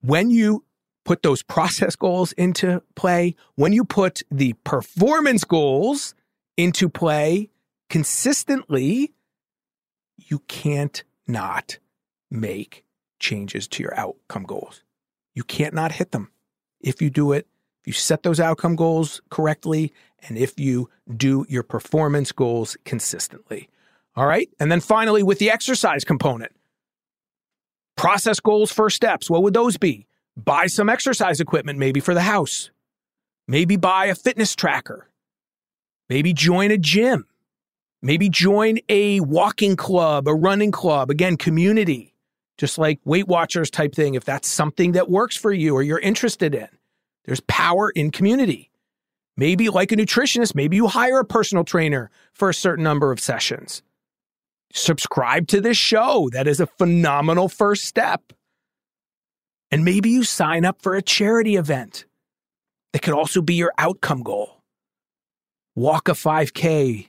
When 0.00 0.30
you 0.30 0.64
put 1.04 1.22
those 1.22 1.42
process 1.42 1.96
goals 1.96 2.32
into 2.32 2.82
play, 2.94 3.34
when 3.54 3.72
you 3.72 3.84
put 3.84 4.22
the 4.30 4.52
performance 4.64 5.44
goals 5.44 6.14
into 6.56 6.88
play 6.88 7.50
consistently, 7.88 9.12
you 10.16 10.40
can't 10.48 11.02
not 11.26 11.78
make 12.30 12.84
changes 13.18 13.66
to 13.68 13.82
your 13.82 13.98
outcome 13.98 14.44
goals. 14.44 14.82
You 15.34 15.44
can't 15.44 15.74
not 15.74 15.92
hit 15.92 16.12
them. 16.12 16.30
If 16.80 17.00
you 17.00 17.10
do 17.10 17.32
it, 17.32 17.46
if 17.80 17.86
you 17.86 17.92
set 17.92 18.22
those 18.22 18.40
outcome 18.40 18.76
goals 18.76 19.20
correctly 19.30 19.92
and 20.28 20.36
if 20.36 20.58
you 20.58 20.90
do 21.16 21.46
your 21.48 21.62
performance 21.62 22.32
goals 22.32 22.76
consistently. 22.84 23.68
All 24.16 24.26
right. 24.26 24.48
And 24.58 24.70
then 24.70 24.80
finally, 24.80 25.22
with 25.22 25.38
the 25.38 25.50
exercise 25.50 26.04
component, 26.04 26.52
process 27.98 28.40
goals, 28.40 28.72
first 28.72 28.96
steps. 28.96 29.28
What 29.28 29.42
would 29.42 29.52
those 29.52 29.76
be? 29.76 30.06
Buy 30.36 30.68
some 30.68 30.88
exercise 30.88 31.40
equipment, 31.40 31.78
maybe 31.78 32.00
for 32.00 32.14
the 32.14 32.22
house. 32.22 32.70
Maybe 33.46 33.76
buy 33.76 34.06
a 34.06 34.14
fitness 34.14 34.54
tracker. 34.54 35.08
Maybe 36.08 36.32
join 36.32 36.70
a 36.70 36.78
gym. 36.78 37.26
Maybe 38.00 38.28
join 38.28 38.78
a 38.88 39.20
walking 39.20 39.74
club, 39.74 40.28
a 40.28 40.34
running 40.34 40.70
club. 40.70 41.10
Again, 41.10 41.36
community, 41.36 42.14
just 42.56 42.78
like 42.78 43.00
Weight 43.04 43.26
Watchers 43.26 43.70
type 43.70 43.94
thing, 43.94 44.14
if 44.14 44.24
that's 44.24 44.48
something 44.48 44.92
that 44.92 45.10
works 45.10 45.36
for 45.36 45.52
you 45.52 45.74
or 45.74 45.82
you're 45.82 45.98
interested 45.98 46.54
in. 46.54 46.68
There's 47.24 47.40
power 47.40 47.90
in 47.90 48.10
community. 48.12 48.70
Maybe, 49.36 49.68
like 49.68 49.92
a 49.92 49.96
nutritionist, 49.96 50.54
maybe 50.54 50.76
you 50.76 50.86
hire 50.86 51.20
a 51.20 51.24
personal 51.24 51.64
trainer 51.64 52.10
for 52.32 52.48
a 52.48 52.54
certain 52.54 52.84
number 52.84 53.12
of 53.12 53.20
sessions. 53.20 53.82
Subscribe 54.72 55.48
to 55.48 55.60
this 55.60 55.76
show. 55.76 56.28
That 56.32 56.46
is 56.46 56.60
a 56.60 56.66
phenomenal 56.66 57.48
first 57.48 57.84
step. 57.84 58.32
And 59.70 59.84
maybe 59.84 60.10
you 60.10 60.24
sign 60.24 60.64
up 60.64 60.80
for 60.82 60.94
a 60.94 61.02
charity 61.02 61.56
event 61.56 62.06
that 62.92 63.02
could 63.02 63.14
also 63.14 63.42
be 63.42 63.54
your 63.54 63.72
outcome 63.78 64.22
goal. 64.22 64.62
Walk 65.74 66.08
a 66.08 66.12
5K, 66.12 67.08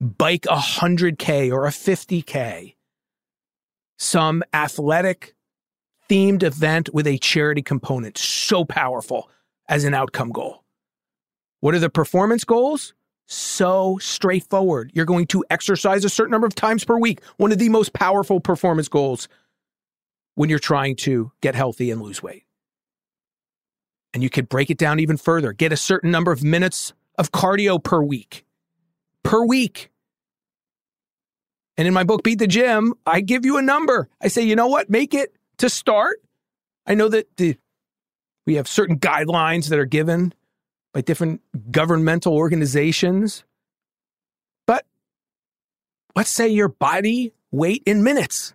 bike 0.00 0.46
a 0.46 0.56
100K 0.56 1.52
or 1.52 1.66
a 1.66 1.70
50K, 1.70 2.74
some 3.98 4.42
athletic 4.52 5.34
themed 6.08 6.42
event 6.42 6.92
with 6.92 7.06
a 7.06 7.18
charity 7.18 7.62
component. 7.62 8.18
So 8.18 8.64
powerful 8.64 9.30
as 9.68 9.84
an 9.84 9.94
outcome 9.94 10.32
goal. 10.32 10.64
What 11.60 11.74
are 11.74 11.78
the 11.78 11.90
performance 11.90 12.44
goals? 12.44 12.94
So 13.26 13.98
straightforward. 14.00 14.92
You're 14.94 15.04
going 15.04 15.26
to 15.28 15.44
exercise 15.50 16.04
a 16.04 16.08
certain 16.08 16.30
number 16.30 16.46
of 16.46 16.54
times 16.54 16.84
per 16.84 16.98
week. 16.98 17.20
One 17.36 17.52
of 17.52 17.58
the 17.58 17.68
most 17.68 17.92
powerful 17.92 18.40
performance 18.40 18.88
goals 18.88 19.28
when 20.36 20.48
you're 20.48 20.58
trying 20.58 20.96
to 20.96 21.32
get 21.40 21.54
healthy 21.54 21.90
and 21.90 22.00
lose 22.00 22.22
weight. 22.22 22.44
And 24.14 24.22
you 24.22 24.30
could 24.30 24.48
break 24.48 24.70
it 24.70 24.78
down 24.78 25.00
even 25.00 25.16
further. 25.16 25.52
Get 25.52 25.72
a 25.72 25.76
certain 25.76 26.10
number 26.10 26.30
of 26.30 26.42
minutes 26.42 26.92
of 27.18 27.32
cardio 27.32 27.82
per 27.82 28.02
week. 28.02 28.44
Per 29.22 29.44
week. 29.44 29.90
And 31.76 31.86
in 31.86 31.92
my 31.92 32.04
book, 32.04 32.22
Beat 32.22 32.38
the 32.38 32.46
Gym, 32.46 32.94
I 33.04 33.20
give 33.20 33.44
you 33.44 33.58
a 33.58 33.62
number. 33.62 34.08
I 34.20 34.28
say, 34.28 34.42
you 34.42 34.56
know 34.56 34.68
what? 34.68 34.88
Make 34.88 35.12
it 35.12 35.34
to 35.58 35.68
start. 35.68 36.22
I 36.86 36.94
know 36.94 37.08
that 37.08 37.36
the, 37.36 37.56
we 38.46 38.54
have 38.54 38.68
certain 38.68 38.98
guidelines 38.98 39.68
that 39.68 39.78
are 39.78 39.84
given 39.84 40.32
by 40.96 41.02
different 41.02 41.42
governmental 41.70 42.32
organizations. 42.32 43.44
But 44.66 44.86
let's 46.14 46.30
say 46.30 46.48
your 46.48 46.68
body 46.68 47.34
weight 47.50 47.82
in 47.84 48.02
minutes. 48.02 48.54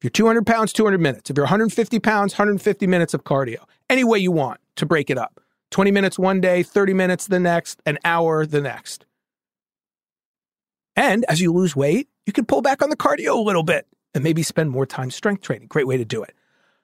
If 0.00 0.02
you're 0.02 0.10
200 0.10 0.44
pounds, 0.44 0.72
200 0.72 1.00
minutes. 1.00 1.30
If 1.30 1.36
you're 1.36 1.44
150 1.44 2.00
pounds, 2.00 2.32
150 2.32 2.88
minutes 2.88 3.14
of 3.14 3.22
cardio. 3.22 3.58
Any 3.88 4.02
way 4.02 4.18
you 4.18 4.32
want 4.32 4.58
to 4.74 4.84
break 4.84 5.10
it 5.10 5.16
up 5.16 5.40
20 5.70 5.92
minutes 5.92 6.18
one 6.18 6.40
day, 6.40 6.64
30 6.64 6.92
minutes 6.92 7.28
the 7.28 7.38
next, 7.38 7.80
an 7.86 7.98
hour 8.04 8.44
the 8.44 8.60
next. 8.60 9.06
And 10.96 11.24
as 11.28 11.40
you 11.40 11.52
lose 11.52 11.76
weight, 11.76 12.08
you 12.26 12.32
can 12.32 12.46
pull 12.46 12.62
back 12.62 12.82
on 12.82 12.90
the 12.90 12.96
cardio 12.96 13.36
a 13.36 13.40
little 13.40 13.62
bit 13.62 13.86
and 14.12 14.24
maybe 14.24 14.42
spend 14.42 14.72
more 14.72 14.86
time 14.86 15.12
strength 15.12 15.42
training. 15.42 15.68
Great 15.68 15.86
way 15.86 15.98
to 15.98 16.04
do 16.04 16.20
it. 16.20 16.34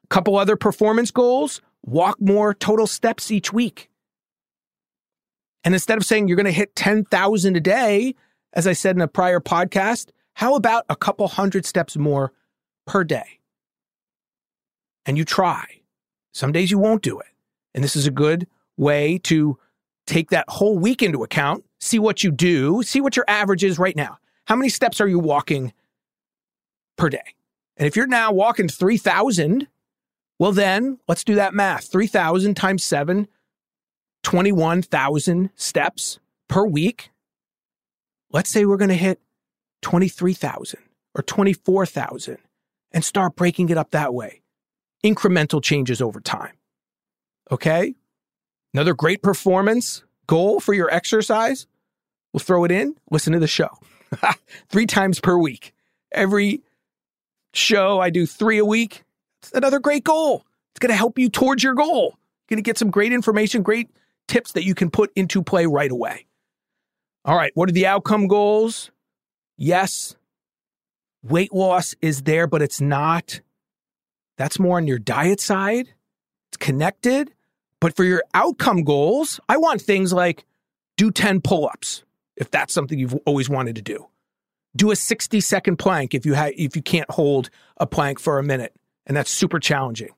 A 0.05 0.07
couple 0.07 0.37
other 0.37 0.55
performance 0.55 1.11
goals 1.11 1.61
walk 1.85 2.21
more 2.21 2.55
total 2.55 2.87
steps 2.87 3.33
each 3.33 3.53
week. 3.53 3.90
And 5.65 5.75
instead 5.75 5.99
of 5.99 6.05
saying 6.05 6.29
you're 6.29 6.37
going 6.37 6.47
to 6.47 6.53
hit 6.53 6.75
10,000 6.77 7.57
a 7.57 7.61
day, 7.61 8.15
as 8.53 8.67
I 8.67 8.73
said 8.73 8.97
in 8.97 9.03
a 9.03 9.09
prior 9.09 9.41
podcast, 9.41 10.11
how 10.35 10.55
about 10.55 10.85
a 10.89 10.97
couple 10.97 11.29
hundred 11.29 11.67
steps 11.67 11.97
more 11.97 12.33
per 12.87 13.05
day? 13.05 13.41
And 15.07 15.19
you 15.19 15.25
try. 15.25 15.67
Some 16.33 16.53
days 16.53 16.71
you 16.71 16.79
won't 16.79 17.03
do 17.03 17.19
it. 17.21 17.27
And 17.75 17.85
this 17.85 17.97
is 17.97 18.07
a 18.07 18.11
good 18.11 18.47
way 18.77 19.19
to 19.25 19.59
take 20.07 20.31
that 20.31 20.47
whole 20.49 20.79
week 20.79 21.03
into 21.03 21.23
account, 21.23 21.65
see 21.79 21.99
what 21.99 22.25
you 22.25 22.31
do, 22.31 22.83
see 22.83 23.01
what 23.01 23.17
your 23.17 23.25
average 23.29 23.63
is 23.63 23.79
right 23.79 23.97
now. 23.97 24.19
How 24.47 24.57
many 24.57 24.69
steps 24.69 25.01
are 25.01 25.09
you 25.09 25.19
walking 25.19 25.73
per 26.97 27.09
day? 27.09 27.35
And 27.77 27.87
if 27.87 27.97
you're 27.97 28.07
now 28.07 28.33
walking 28.33 28.69
3,000, 28.69 29.69
well, 30.39 30.53
then 30.53 30.99
let's 31.07 31.25
do 31.25 31.35
that 31.37 31.55
math 31.55 31.85
3,000 31.85 32.55
times 32.55 32.83
seven 32.83 33.29
21,000 34.23 35.51
steps 35.57 36.19
per 36.49 36.67
week. 36.67 37.11
let's 38.33 38.51
say 38.51 38.65
we're 38.65 38.77
going 38.77 38.91
to 38.91 38.95
hit 38.95 39.21
23,000 39.83 40.79
or 41.15 41.23
24,000 41.23 42.39
and 42.93 43.05
start 43.05 43.37
breaking 43.37 43.69
it 43.71 43.79
up 43.79 43.91
that 43.91 44.15
way. 44.15 44.43
Incremental 45.05 45.63
changes 45.63 46.01
over 46.03 46.21
time. 46.21 46.53
Okay? 47.51 47.95
Another 48.75 48.95
great 48.95 49.23
performance 49.23 50.05
goal 50.27 50.61
for 50.61 50.75
your 50.75 50.93
exercise. 50.93 51.67
We'll 52.33 52.41
throw 52.41 52.65
it 52.65 52.71
in. 52.71 52.95
Listen 53.11 53.33
to 53.33 53.41
the 53.41 53.49
show 53.49 53.71
three 54.69 54.87
times 54.87 55.19
per 55.19 55.37
week. 55.37 55.75
Every 56.13 56.63
show, 57.53 58.01
I 58.01 58.11
do 58.11 58.27
three 58.27 58.59
a 58.59 58.65
week. 58.65 59.03
It's 59.43 59.53
another 59.53 59.81
great 59.81 60.05
goal. 60.05 60.45
It's 60.73 60.79
going 60.79 60.91
to 60.91 60.97
help 60.97 61.19
you 61.19 61.29
towards 61.29 61.65
your 61.65 61.75
goal. 61.75 62.17
You're 62.49 62.57
going 62.57 62.63
to 62.63 62.69
get 62.69 62.79
some 62.79 62.91
great 62.91 63.13
information, 63.13 63.63
great 63.63 63.91
tips 64.31 64.53
that 64.53 64.65
you 64.65 64.75
can 64.75 64.91
put 64.91 65.11
into 65.17 65.43
play 65.43 65.67
right 65.67 65.91
away. 65.91 66.27
All 67.25 67.37
right, 67.37 67.53
what 67.55 67.69
are 67.69 67.73
the 67.73 67.87
outcome 67.87 68.29
goals? 68.29 68.91
Yes, 69.59 70.17
weight 71.23 71.53
loss 71.53 71.95
is 72.01 72.23
there, 72.23 72.47
but 72.47 72.63
it's 72.63 72.81
not. 72.81 73.41
That's 74.39 74.59
more 74.59 74.79
on 74.79 74.87
your 74.87 74.99
diet 74.99 75.41
side. 75.41 75.89
It's 76.49 76.57
connected. 76.57 77.33
But 77.81 77.97
for 77.97 78.05
your 78.05 78.23
outcome 78.33 78.85
goals, 78.85 79.41
I 79.49 79.57
want 79.57 79.83
things 79.83 80.13
like 80.13 80.45
do 80.97 81.11
10 81.11 81.41
pull 81.41 81.67
ups 81.67 82.05
if 82.37 82.51
that's 82.51 82.73
something 82.73 82.99
you've 82.99 83.15
always 83.27 83.51
wanted 83.51 83.77
to 83.77 83.83
do. 83.83 84.07
Do 84.77 84.91
a 84.91 84.97
60 84.97 85.41
second 85.41 85.77
plank 85.77 86.15
if 86.15 86.25
you 86.25 86.35
ha- 86.35 86.53
if 86.57 86.77
you 86.77 86.83
can't 86.83 87.11
hold 87.11 87.51
a 87.77 87.87
plank 87.87 88.21
for 88.21 88.39
a 88.39 88.43
minute 88.43 88.75
and 89.07 89.17
that's 89.17 89.31
super 89.31 89.59
challenging. 89.59 90.11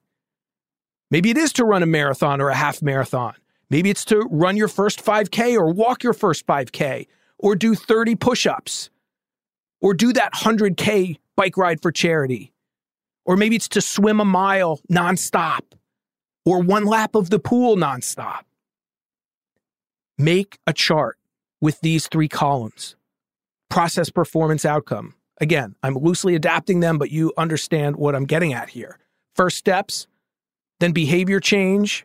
Maybe 1.11 1.31
it 1.31 1.39
is 1.39 1.53
to 1.55 1.65
run 1.65 1.83
a 1.83 1.87
marathon 1.87 2.41
or 2.41 2.49
a 2.49 2.55
half 2.55 2.83
marathon. 2.83 3.35
Maybe 3.73 3.89
it's 3.89 4.05
to 4.05 4.29
run 4.31 4.59
your 4.59 4.69
first 4.69 5.03
5K 5.03 5.57
or 5.57 5.73
walk 5.73 6.03
your 6.03 6.13
first 6.13 6.47
5K 6.47 7.07
or 7.39 7.57
do 7.57 7.75
30 7.75 8.17
push 8.17 8.47
ups 8.47 8.91
or 9.81 9.95
do 9.95 10.13
that 10.13 10.35
100K 10.35 11.17
bike 11.37 11.57
ride 11.57 11.81
for 11.81 11.91
charity. 11.91 12.53
Or 13.25 13.35
maybe 13.35 13.57
it's 13.57 13.69
to 13.69 13.81
swim 13.81 14.21
a 14.21 14.27
mile 14.27 14.79
nonstop 14.91 15.61
or 16.45 16.61
one 16.61 16.85
lap 16.85 17.15
of 17.15 17.31
the 17.31 17.39
pool 17.39 17.77
nonstop. 17.77 18.43
Make 20.19 20.59
a 20.67 20.75
chart 20.75 21.17
with 21.63 21.81
these 21.81 22.09
three 22.09 22.29
columns 22.29 22.95
process, 23.71 24.11
performance, 24.11 24.67
outcome. 24.67 25.15
Again, 25.41 25.77
I'm 25.83 25.95
loosely 25.95 26.35
adapting 26.35 26.81
them, 26.81 26.99
but 26.99 27.11
you 27.11 27.33
understand 27.39 27.97
what 27.97 28.15
I'm 28.15 28.27
getting 28.27 28.53
at 28.53 28.69
here. 28.69 28.99
First 29.35 29.57
steps, 29.57 30.07
then 30.79 30.93
behavior 30.93 31.41
change, 31.41 32.05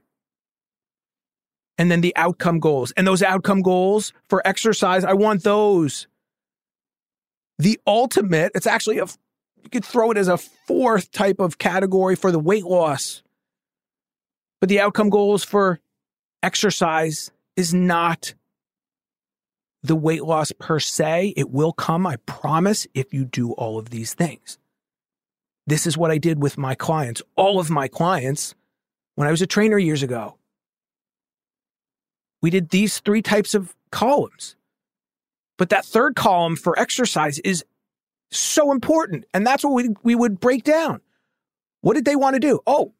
and 1.78 1.92
then 1.92 2.02
the 2.02 2.16
outcome 2.16 2.60
goals. 2.60 2.92
And 2.98 3.06
those 3.06 3.22
outcome 3.22 3.62
goals 3.62 4.14
for 4.30 4.46
exercise, 4.46 5.04
I 5.04 5.14
want 5.14 5.44
those. 5.44 6.08
The 7.60 7.80
ultimate, 7.86 8.52
it's 8.56 8.68
actually 8.68 9.00
a, 9.00 9.06
you 9.64 9.70
could 9.72 9.86
throw 9.86 10.12
it 10.12 10.18
as 10.18 10.28
a 10.28 10.38
fourth 10.38 11.12
type 11.12 11.40
of 11.40 11.58
category 11.58 12.16
for 12.16 12.32
the 12.32 12.40
weight 12.40 12.66
loss. 12.66 13.24
But 14.60 14.70
the 14.70 14.80
outcome 14.80 15.10
goals 15.10 15.44
for 15.44 15.80
exercise 16.42 17.32
is 17.56 17.74
not 17.74 18.34
the 19.84 19.96
weight 19.96 20.24
loss 20.24 20.52
per 20.52 20.80
se. 20.80 21.34
It 21.38 21.52
will 21.52 21.74
come, 21.74 22.08
I 22.08 22.18
promise, 22.26 22.88
if 22.94 23.14
you 23.14 23.26
do 23.26 23.52
all 23.54 23.78
of 23.78 23.90
these 23.90 24.14
things. 24.14 24.58
This 25.68 25.86
is 25.86 25.98
what 25.98 26.12
I 26.12 26.18
did 26.18 26.42
with 26.42 26.58
my 26.58 26.76
clients, 26.76 27.22
all 27.36 27.60
of 27.60 27.70
my 27.70 27.88
clients, 27.88 28.56
when 29.16 29.28
I 29.28 29.32
was 29.32 29.42
a 29.42 29.48
trainer 29.48 29.78
years 29.78 30.02
ago. 30.02 30.38
We 32.48 32.52
did 32.52 32.70
these 32.70 33.00
three 33.00 33.22
types 33.22 33.54
of 33.54 33.76
columns. 33.92 34.56
But 35.58 35.68
that 35.68 35.84
third 35.84 36.16
column 36.16 36.56
for 36.56 36.80
exercise 36.80 37.40
is 37.40 37.66
so 38.32 38.72
important. 38.72 39.26
And 39.34 39.46
that's 39.46 39.66
what 39.66 39.74
we, 39.74 39.90
we 40.02 40.16
would 40.16 40.40
break 40.40 40.64
down. 40.64 41.02
What 41.82 41.96
did 41.96 42.06
they 42.06 42.16
want 42.16 42.36
to 42.36 42.40
do? 42.40 42.62
Oh, 42.66 42.94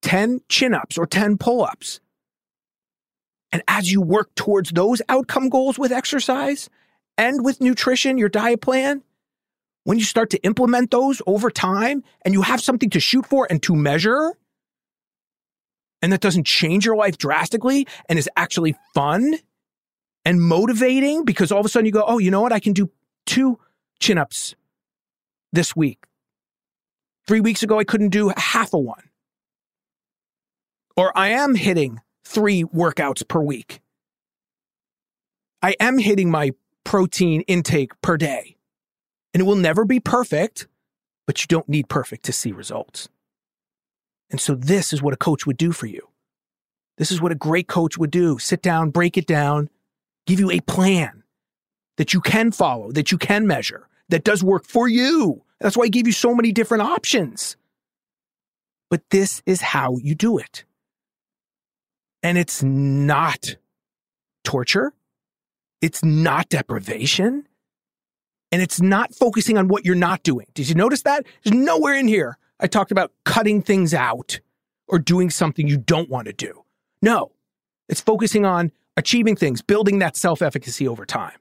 10 0.00 0.40
chin 0.48 0.72
ups 0.72 0.96
or 0.96 1.04
10 1.04 1.36
pull 1.36 1.62
ups. 1.62 2.00
And 3.52 3.62
as 3.68 3.92
you 3.92 4.00
work 4.00 4.34
towards 4.34 4.70
those 4.70 5.02
outcome 5.10 5.50
goals 5.50 5.78
with 5.78 5.92
exercise 5.92 6.70
and 7.18 7.44
with 7.44 7.60
nutrition, 7.60 8.16
your 8.16 8.30
diet 8.30 8.62
plan, 8.62 9.02
when 9.82 9.98
you 9.98 10.06
start 10.06 10.30
to 10.30 10.42
implement 10.42 10.90
those 10.90 11.20
over 11.26 11.50
time 11.50 12.02
and 12.22 12.32
you 12.32 12.40
have 12.40 12.62
something 12.62 12.88
to 12.88 12.98
shoot 12.98 13.26
for 13.26 13.46
and 13.50 13.62
to 13.64 13.76
measure, 13.76 14.32
and 16.04 16.12
that 16.12 16.20
doesn't 16.20 16.44
change 16.44 16.84
your 16.84 16.96
life 16.96 17.16
drastically 17.16 17.88
and 18.10 18.18
is 18.18 18.28
actually 18.36 18.76
fun 18.92 19.36
and 20.26 20.38
motivating 20.38 21.24
because 21.24 21.50
all 21.50 21.60
of 21.60 21.64
a 21.64 21.68
sudden 21.70 21.86
you 21.86 21.92
go, 21.92 22.04
oh, 22.06 22.18
you 22.18 22.30
know 22.30 22.42
what? 22.42 22.52
I 22.52 22.60
can 22.60 22.74
do 22.74 22.90
two 23.24 23.58
chin 24.00 24.18
ups 24.18 24.54
this 25.50 25.74
week. 25.74 26.04
Three 27.26 27.40
weeks 27.40 27.62
ago, 27.62 27.78
I 27.78 27.84
couldn't 27.84 28.10
do 28.10 28.30
half 28.36 28.74
a 28.74 28.78
one. 28.78 29.08
Or 30.94 31.10
I 31.16 31.28
am 31.28 31.54
hitting 31.54 32.02
three 32.22 32.64
workouts 32.64 33.26
per 33.26 33.40
week. 33.40 33.80
I 35.62 35.74
am 35.80 35.96
hitting 35.96 36.30
my 36.30 36.50
protein 36.84 37.40
intake 37.46 37.98
per 38.02 38.18
day. 38.18 38.56
And 39.32 39.40
it 39.40 39.44
will 39.44 39.56
never 39.56 39.86
be 39.86 40.00
perfect, 40.00 40.68
but 41.26 41.40
you 41.40 41.46
don't 41.48 41.66
need 41.66 41.88
perfect 41.88 42.26
to 42.26 42.32
see 42.34 42.52
results. 42.52 43.08
And 44.34 44.40
so, 44.40 44.56
this 44.56 44.92
is 44.92 45.00
what 45.00 45.14
a 45.14 45.16
coach 45.16 45.46
would 45.46 45.56
do 45.56 45.70
for 45.70 45.86
you. 45.86 46.08
This 46.98 47.12
is 47.12 47.20
what 47.20 47.30
a 47.30 47.36
great 47.36 47.68
coach 47.68 47.96
would 47.96 48.10
do 48.10 48.36
sit 48.40 48.62
down, 48.62 48.90
break 48.90 49.16
it 49.16 49.28
down, 49.28 49.70
give 50.26 50.40
you 50.40 50.50
a 50.50 50.58
plan 50.58 51.22
that 51.98 52.12
you 52.12 52.20
can 52.20 52.50
follow, 52.50 52.90
that 52.90 53.12
you 53.12 53.16
can 53.16 53.46
measure, 53.46 53.86
that 54.08 54.24
does 54.24 54.42
work 54.42 54.66
for 54.66 54.88
you. 54.88 55.44
That's 55.60 55.76
why 55.76 55.84
I 55.84 55.88
gave 55.88 56.08
you 56.08 56.12
so 56.12 56.34
many 56.34 56.50
different 56.50 56.82
options. 56.82 57.56
But 58.90 59.08
this 59.10 59.40
is 59.46 59.60
how 59.60 59.98
you 59.98 60.16
do 60.16 60.36
it. 60.36 60.64
And 62.24 62.36
it's 62.36 62.60
not 62.60 63.54
torture. 64.42 64.92
It's 65.80 66.02
not 66.02 66.48
deprivation. 66.48 67.46
And 68.50 68.60
it's 68.60 68.80
not 68.80 69.14
focusing 69.14 69.58
on 69.58 69.68
what 69.68 69.84
you're 69.84 69.94
not 69.94 70.24
doing. 70.24 70.48
Did 70.54 70.68
you 70.68 70.74
notice 70.74 71.02
that? 71.02 71.24
There's 71.44 71.54
nowhere 71.54 71.94
in 71.94 72.08
here 72.08 72.36
I 72.64 72.66
talked 72.66 72.90
about 72.90 73.12
cutting 73.26 73.60
things 73.60 73.92
out 73.92 74.40
or 74.88 74.98
doing 74.98 75.28
something 75.28 75.68
you 75.68 75.76
don't 75.76 76.08
want 76.08 76.28
to 76.28 76.32
do. 76.32 76.64
No, 77.02 77.32
it's 77.90 78.00
focusing 78.00 78.46
on 78.46 78.72
achieving 78.96 79.36
things, 79.36 79.60
building 79.60 79.98
that 79.98 80.16
self 80.16 80.40
efficacy 80.40 80.88
over 80.88 81.04
time, 81.04 81.36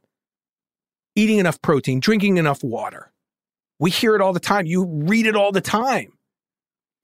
eating 1.16 1.38
enough 1.38 1.62
protein, 1.62 2.02
drinking 2.02 2.36
enough 2.36 2.62
water. 2.62 3.14
We 3.80 3.90
hear 3.90 4.16
it 4.16 4.22
all 4.22 4.34
the 4.34 4.42
time. 4.42 4.66
You 4.66 4.84
read 4.86 5.26
it 5.26 5.38
all 5.38 5.54
the 5.54 5.62
time, 5.62 6.12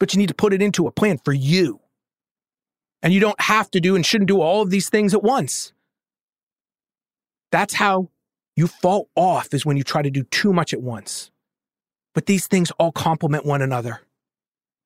but 0.02 0.14
you 0.14 0.20
need 0.20 0.28
to 0.28 0.34
put 0.34 0.52
it 0.52 0.62
into 0.62 0.86
a 0.86 0.92
plan 0.92 1.20
for 1.24 1.32
you. 1.32 1.80
And 3.02 3.14
you 3.14 3.22
don't 3.22 3.40
have 3.40 3.72
to 3.72 3.80
do 3.80 3.96
and 3.96 4.06
shouldn't 4.06 4.28
do 4.28 4.42
all 4.42 4.62
of 4.62 4.70
these 4.70 4.90
things 4.90 5.14
at 5.14 5.24
once. 5.24 5.72
That's 7.54 7.74
how 7.74 8.10
you 8.58 8.68
fall 8.68 9.08
off 9.16 9.54
is 9.54 9.66
when 9.66 9.78
you 9.78 9.84
try 9.86 10.02
to 10.02 10.12
do 10.12 10.24
too 10.24 10.52
much 10.52 10.74
at 10.74 10.82
once. 10.82 11.32
But 12.14 12.26
these 12.26 12.48
things 12.48 12.70
all 12.72 12.92
complement 12.92 13.46
one 13.46 13.62
another. 13.62 14.02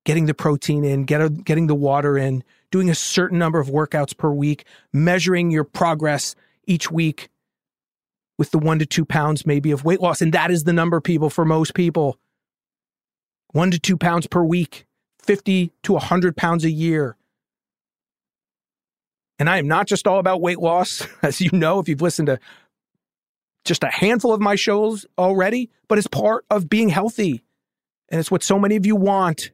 Getting 0.05 0.25
the 0.25 0.33
protein 0.33 0.83
in, 0.83 1.05
get, 1.05 1.43
getting 1.45 1.67
the 1.67 1.75
water 1.75 2.17
in, 2.17 2.43
doing 2.71 2.89
a 2.89 2.95
certain 2.95 3.39
number 3.39 3.59
of 3.59 3.67
workouts 3.67 4.15
per 4.17 4.29
week, 4.29 4.65
measuring 4.91 5.49
your 5.49 5.63
progress 5.63 6.35
each 6.65 6.91
week 6.91 7.29
with 8.37 8.51
the 8.51 8.59
one 8.59 8.79
to 8.79 8.85
two 8.85 9.05
pounds 9.05 9.45
maybe 9.45 9.71
of 9.71 9.85
weight 9.85 10.01
loss. 10.01 10.21
And 10.21 10.33
that 10.33 10.51
is 10.51 10.63
the 10.63 10.73
number, 10.73 10.99
people, 10.99 11.29
for 11.29 11.45
most 11.45 11.73
people. 11.73 12.17
One 13.51 13.71
to 13.71 13.79
two 13.79 13.97
pounds 13.97 14.27
per 14.27 14.43
week, 14.43 14.85
50 15.19 15.71
to 15.83 15.93
100 15.93 16.35
pounds 16.35 16.65
a 16.65 16.71
year. 16.71 17.15
And 19.39 19.49
I 19.49 19.57
am 19.57 19.67
not 19.67 19.87
just 19.87 20.07
all 20.07 20.19
about 20.19 20.41
weight 20.41 20.59
loss, 20.59 21.07
as 21.21 21.41
you 21.41 21.49
know, 21.53 21.79
if 21.79 21.87
you've 21.87 22.01
listened 22.01 22.27
to 22.27 22.39
just 23.65 23.83
a 23.83 23.89
handful 23.89 24.33
of 24.33 24.41
my 24.41 24.55
shows 24.55 25.05
already, 25.17 25.69
but 25.87 25.97
it's 25.97 26.07
part 26.07 26.45
of 26.49 26.69
being 26.69 26.89
healthy. 26.89 27.43
And 28.09 28.19
it's 28.19 28.31
what 28.31 28.43
so 28.43 28.59
many 28.59 28.75
of 28.75 28.85
you 28.85 28.95
want. 28.95 29.51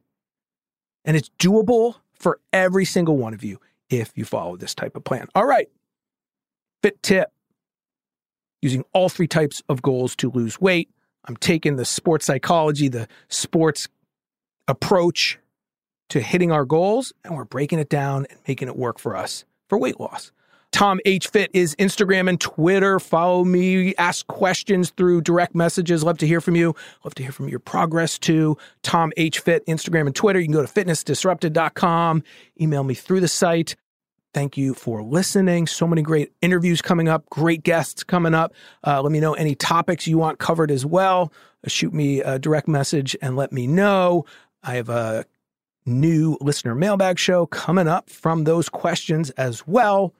And 1.05 1.15
it's 1.15 1.29
doable 1.39 1.95
for 2.13 2.39
every 2.51 2.85
single 2.85 3.17
one 3.17 3.33
of 3.33 3.43
you 3.43 3.59
if 3.89 4.11
you 4.15 4.25
follow 4.25 4.57
this 4.57 4.75
type 4.75 4.95
of 4.95 5.03
plan. 5.03 5.27
All 5.35 5.45
right. 5.45 5.69
Fit 6.83 7.01
tip 7.01 7.31
using 8.61 8.83
all 8.93 9.09
three 9.09 9.27
types 9.27 9.61
of 9.69 9.81
goals 9.81 10.15
to 10.17 10.29
lose 10.29 10.59
weight. 10.59 10.89
I'm 11.25 11.37
taking 11.37 11.75
the 11.75 11.85
sports 11.85 12.25
psychology, 12.25 12.87
the 12.87 13.07
sports 13.29 13.87
approach 14.67 15.39
to 16.09 16.21
hitting 16.21 16.51
our 16.51 16.65
goals, 16.65 17.13
and 17.23 17.35
we're 17.35 17.45
breaking 17.45 17.79
it 17.79 17.89
down 17.89 18.25
and 18.29 18.39
making 18.47 18.67
it 18.67 18.75
work 18.75 18.99
for 18.99 19.15
us 19.15 19.45
for 19.67 19.77
weight 19.77 19.99
loss. 19.99 20.31
Tom 20.71 20.99
H. 21.05 21.27
Fit 21.27 21.49
is 21.53 21.75
Instagram 21.77 22.29
and 22.29 22.39
Twitter. 22.39 22.99
Follow 22.99 23.43
me, 23.43 23.95
ask 23.95 24.25
questions 24.27 24.91
through 24.91 25.21
direct 25.21 25.55
messages. 25.55 26.03
Love 26.03 26.17
to 26.19 26.27
hear 26.27 26.41
from 26.41 26.55
you. 26.55 26.75
Love 27.03 27.15
to 27.15 27.23
hear 27.23 27.31
from 27.31 27.49
your 27.49 27.59
progress 27.59 28.19
too. 28.19 28.57
Tom 28.83 29.11
H. 29.17 29.39
Fit, 29.39 29.65
Instagram 29.65 30.05
and 30.05 30.15
Twitter. 30.15 30.39
You 30.39 30.45
can 30.45 30.53
go 30.53 30.65
to 30.65 30.71
fitnessdisrupted.com, 30.71 32.23
email 32.61 32.83
me 32.83 32.93
through 32.93 33.21
the 33.21 33.27
site. 33.27 33.75
Thank 34.33 34.57
you 34.57 34.75
for 34.75 35.01
listening. 35.01 35.65
So 35.65 35.87
many 35.87 36.03
great 36.03 36.31
interviews 36.41 36.83
coming 36.83 37.07
up, 37.07 37.27
great 37.29 37.63
guests 37.63 38.03
coming 38.03 38.35
up. 38.35 38.53
Uh, 38.85 39.01
let 39.01 39.11
me 39.11 39.19
know 39.19 39.33
any 39.33 39.55
topics 39.55 40.05
you 40.05 40.19
want 40.19 40.37
covered 40.37 40.69
as 40.69 40.85
well. 40.85 41.33
Shoot 41.65 41.93
me 41.93 42.21
a 42.21 42.37
direct 42.37 42.67
message 42.67 43.17
and 43.21 43.35
let 43.35 43.51
me 43.51 43.65
know. 43.65 44.25
I 44.61 44.75
have 44.75 44.89
a 44.89 45.25
new 45.85 46.37
listener 46.41 46.75
mailbag 46.75 47.17
show 47.17 47.47
coming 47.47 47.87
up 47.87 48.09
from 48.09 48.43
those 48.43 48.69
questions 48.69 49.31
as 49.31 49.65
well. 49.65 50.13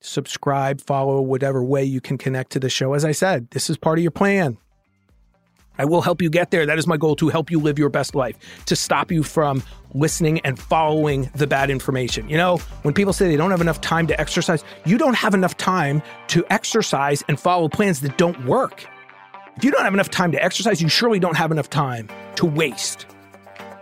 Subscribe, 0.00 0.80
follow, 0.80 1.20
whatever 1.20 1.64
way 1.64 1.84
you 1.84 2.00
can 2.00 2.18
connect 2.18 2.52
to 2.52 2.60
the 2.60 2.70
show. 2.70 2.94
As 2.94 3.04
I 3.04 3.12
said, 3.12 3.50
this 3.50 3.70
is 3.70 3.76
part 3.76 3.98
of 3.98 4.02
your 4.02 4.10
plan. 4.10 4.58
I 5.78 5.84
will 5.84 6.00
help 6.00 6.22
you 6.22 6.30
get 6.30 6.50
there. 6.50 6.64
That 6.64 6.78
is 6.78 6.86
my 6.86 6.96
goal 6.96 7.16
to 7.16 7.28
help 7.28 7.50
you 7.50 7.60
live 7.60 7.78
your 7.78 7.88
best 7.88 8.14
life, 8.14 8.38
to 8.66 8.76
stop 8.76 9.10
you 9.10 9.22
from 9.22 9.62
listening 9.94 10.40
and 10.40 10.58
following 10.58 11.30
the 11.34 11.46
bad 11.46 11.70
information. 11.70 12.28
You 12.28 12.36
know, 12.36 12.58
when 12.82 12.94
people 12.94 13.12
say 13.12 13.28
they 13.28 13.36
don't 13.36 13.50
have 13.50 13.60
enough 13.60 13.80
time 13.80 14.06
to 14.06 14.18
exercise, 14.20 14.64
you 14.84 14.98
don't 14.98 15.16
have 15.16 15.34
enough 15.34 15.56
time 15.56 16.02
to 16.28 16.44
exercise 16.50 17.22
and 17.28 17.38
follow 17.38 17.68
plans 17.68 18.00
that 18.00 18.16
don't 18.16 18.46
work. 18.46 18.86
If 19.56 19.64
you 19.64 19.70
don't 19.70 19.84
have 19.84 19.94
enough 19.94 20.10
time 20.10 20.32
to 20.32 20.42
exercise, 20.42 20.82
you 20.82 20.88
surely 20.88 21.18
don't 21.18 21.36
have 21.36 21.50
enough 21.50 21.70
time 21.70 22.08
to 22.36 22.46
waste 22.46 23.06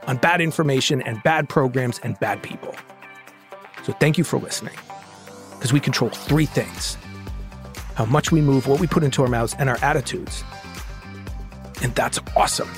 on 0.06 0.16
bad 0.18 0.40
information 0.40 1.02
and 1.02 1.22
bad 1.22 1.48
programs 1.48 1.98
and 2.00 2.18
bad 2.20 2.42
people. 2.42 2.74
So 3.84 3.92
thank 3.94 4.18
you 4.18 4.24
for 4.24 4.38
listening 4.38 4.74
because 5.64 5.72
we 5.72 5.80
control 5.80 6.10
three 6.10 6.44
things 6.44 6.98
how 7.94 8.04
much 8.04 8.30
we 8.30 8.42
move, 8.42 8.66
what 8.66 8.80
we 8.80 8.86
put 8.86 9.02
into 9.02 9.22
our 9.22 9.28
mouths, 9.28 9.56
and 9.58 9.70
our 9.70 9.78
attitudes 9.82 10.44
and 11.82 11.94
that's 11.94 12.18
awesome. 12.36 12.68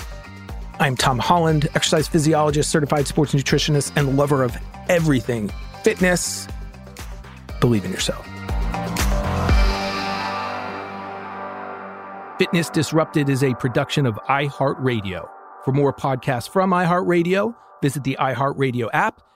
I'm 0.78 0.94
Tom 0.94 1.18
Holland, 1.18 1.68
exercise 1.74 2.06
physiologist, 2.06 2.70
certified 2.70 3.08
sports 3.08 3.34
nutritionist, 3.34 3.90
and 3.96 4.16
lover 4.16 4.44
of 4.44 4.56
everything 4.88 5.50
fitness. 5.82 6.46
Believe 7.60 7.84
in 7.84 7.90
yourself. 7.90 8.24
Fitness 12.38 12.70
Disrupted 12.70 13.28
is 13.28 13.42
a 13.42 13.52
production 13.54 14.06
of 14.06 14.14
iHeartRadio. 14.28 15.28
For 15.64 15.72
more 15.72 15.92
podcasts 15.92 16.48
from 16.48 16.70
iHeartRadio, 16.70 17.52
visit 17.82 18.04
the 18.04 18.16
iHeartRadio 18.20 18.90
app, 18.92 19.22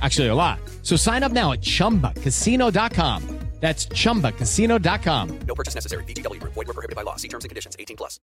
Actually, 0.00 0.28
a 0.28 0.34
lot. 0.34 0.60
So 0.82 0.94
sign 0.96 1.22
up 1.22 1.32
now 1.32 1.52
at 1.52 1.60
chumbacasino.com. 1.60 3.40
That's 3.60 3.86
ChumbaCasino.com. 3.86 5.38
No 5.46 5.54
purchase 5.54 5.74
necessary. 5.74 6.04
VGW. 6.04 6.40
Void 6.42 6.66
were 6.66 6.72
prohibited 6.72 6.96
by 6.96 7.02
law. 7.02 7.16
See 7.16 7.28
terms 7.28 7.44
and 7.44 7.50
conditions. 7.50 7.76
18 7.78 7.96
plus. 7.96 8.18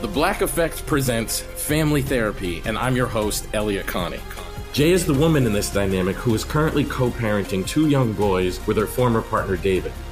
The 0.00 0.08
Black 0.08 0.40
Effect 0.40 0.84
presents 0.86 1.40
Family 1.40 2.02
Therapy, 2.02 2.62
and 2.64 2.76
I'm 2.76 2.96
your 2.96 3.06
host, 3.06 3.46
Elliott 3.54 3.86
Connie. 3.86 4.20
Jay 4.72 4.90
is 4.90 5.06
the 5.06 5.14
woman 5.14 5.46
in 5.46 5.52
this 5.52 5.72
dynamic 5.72 6.16
who 6.16 6.34
is 6.34 6.44
currently 6.44 6.84
co-parenting 6.84 7.66
two 7.66 7.88
young 7.88 8.12
boys 8.12 8.66
with 8.66 8.76
her 8.76 8.86
former 8.86 9.22
partner, 9.22 9.56
David. 9.56 9.92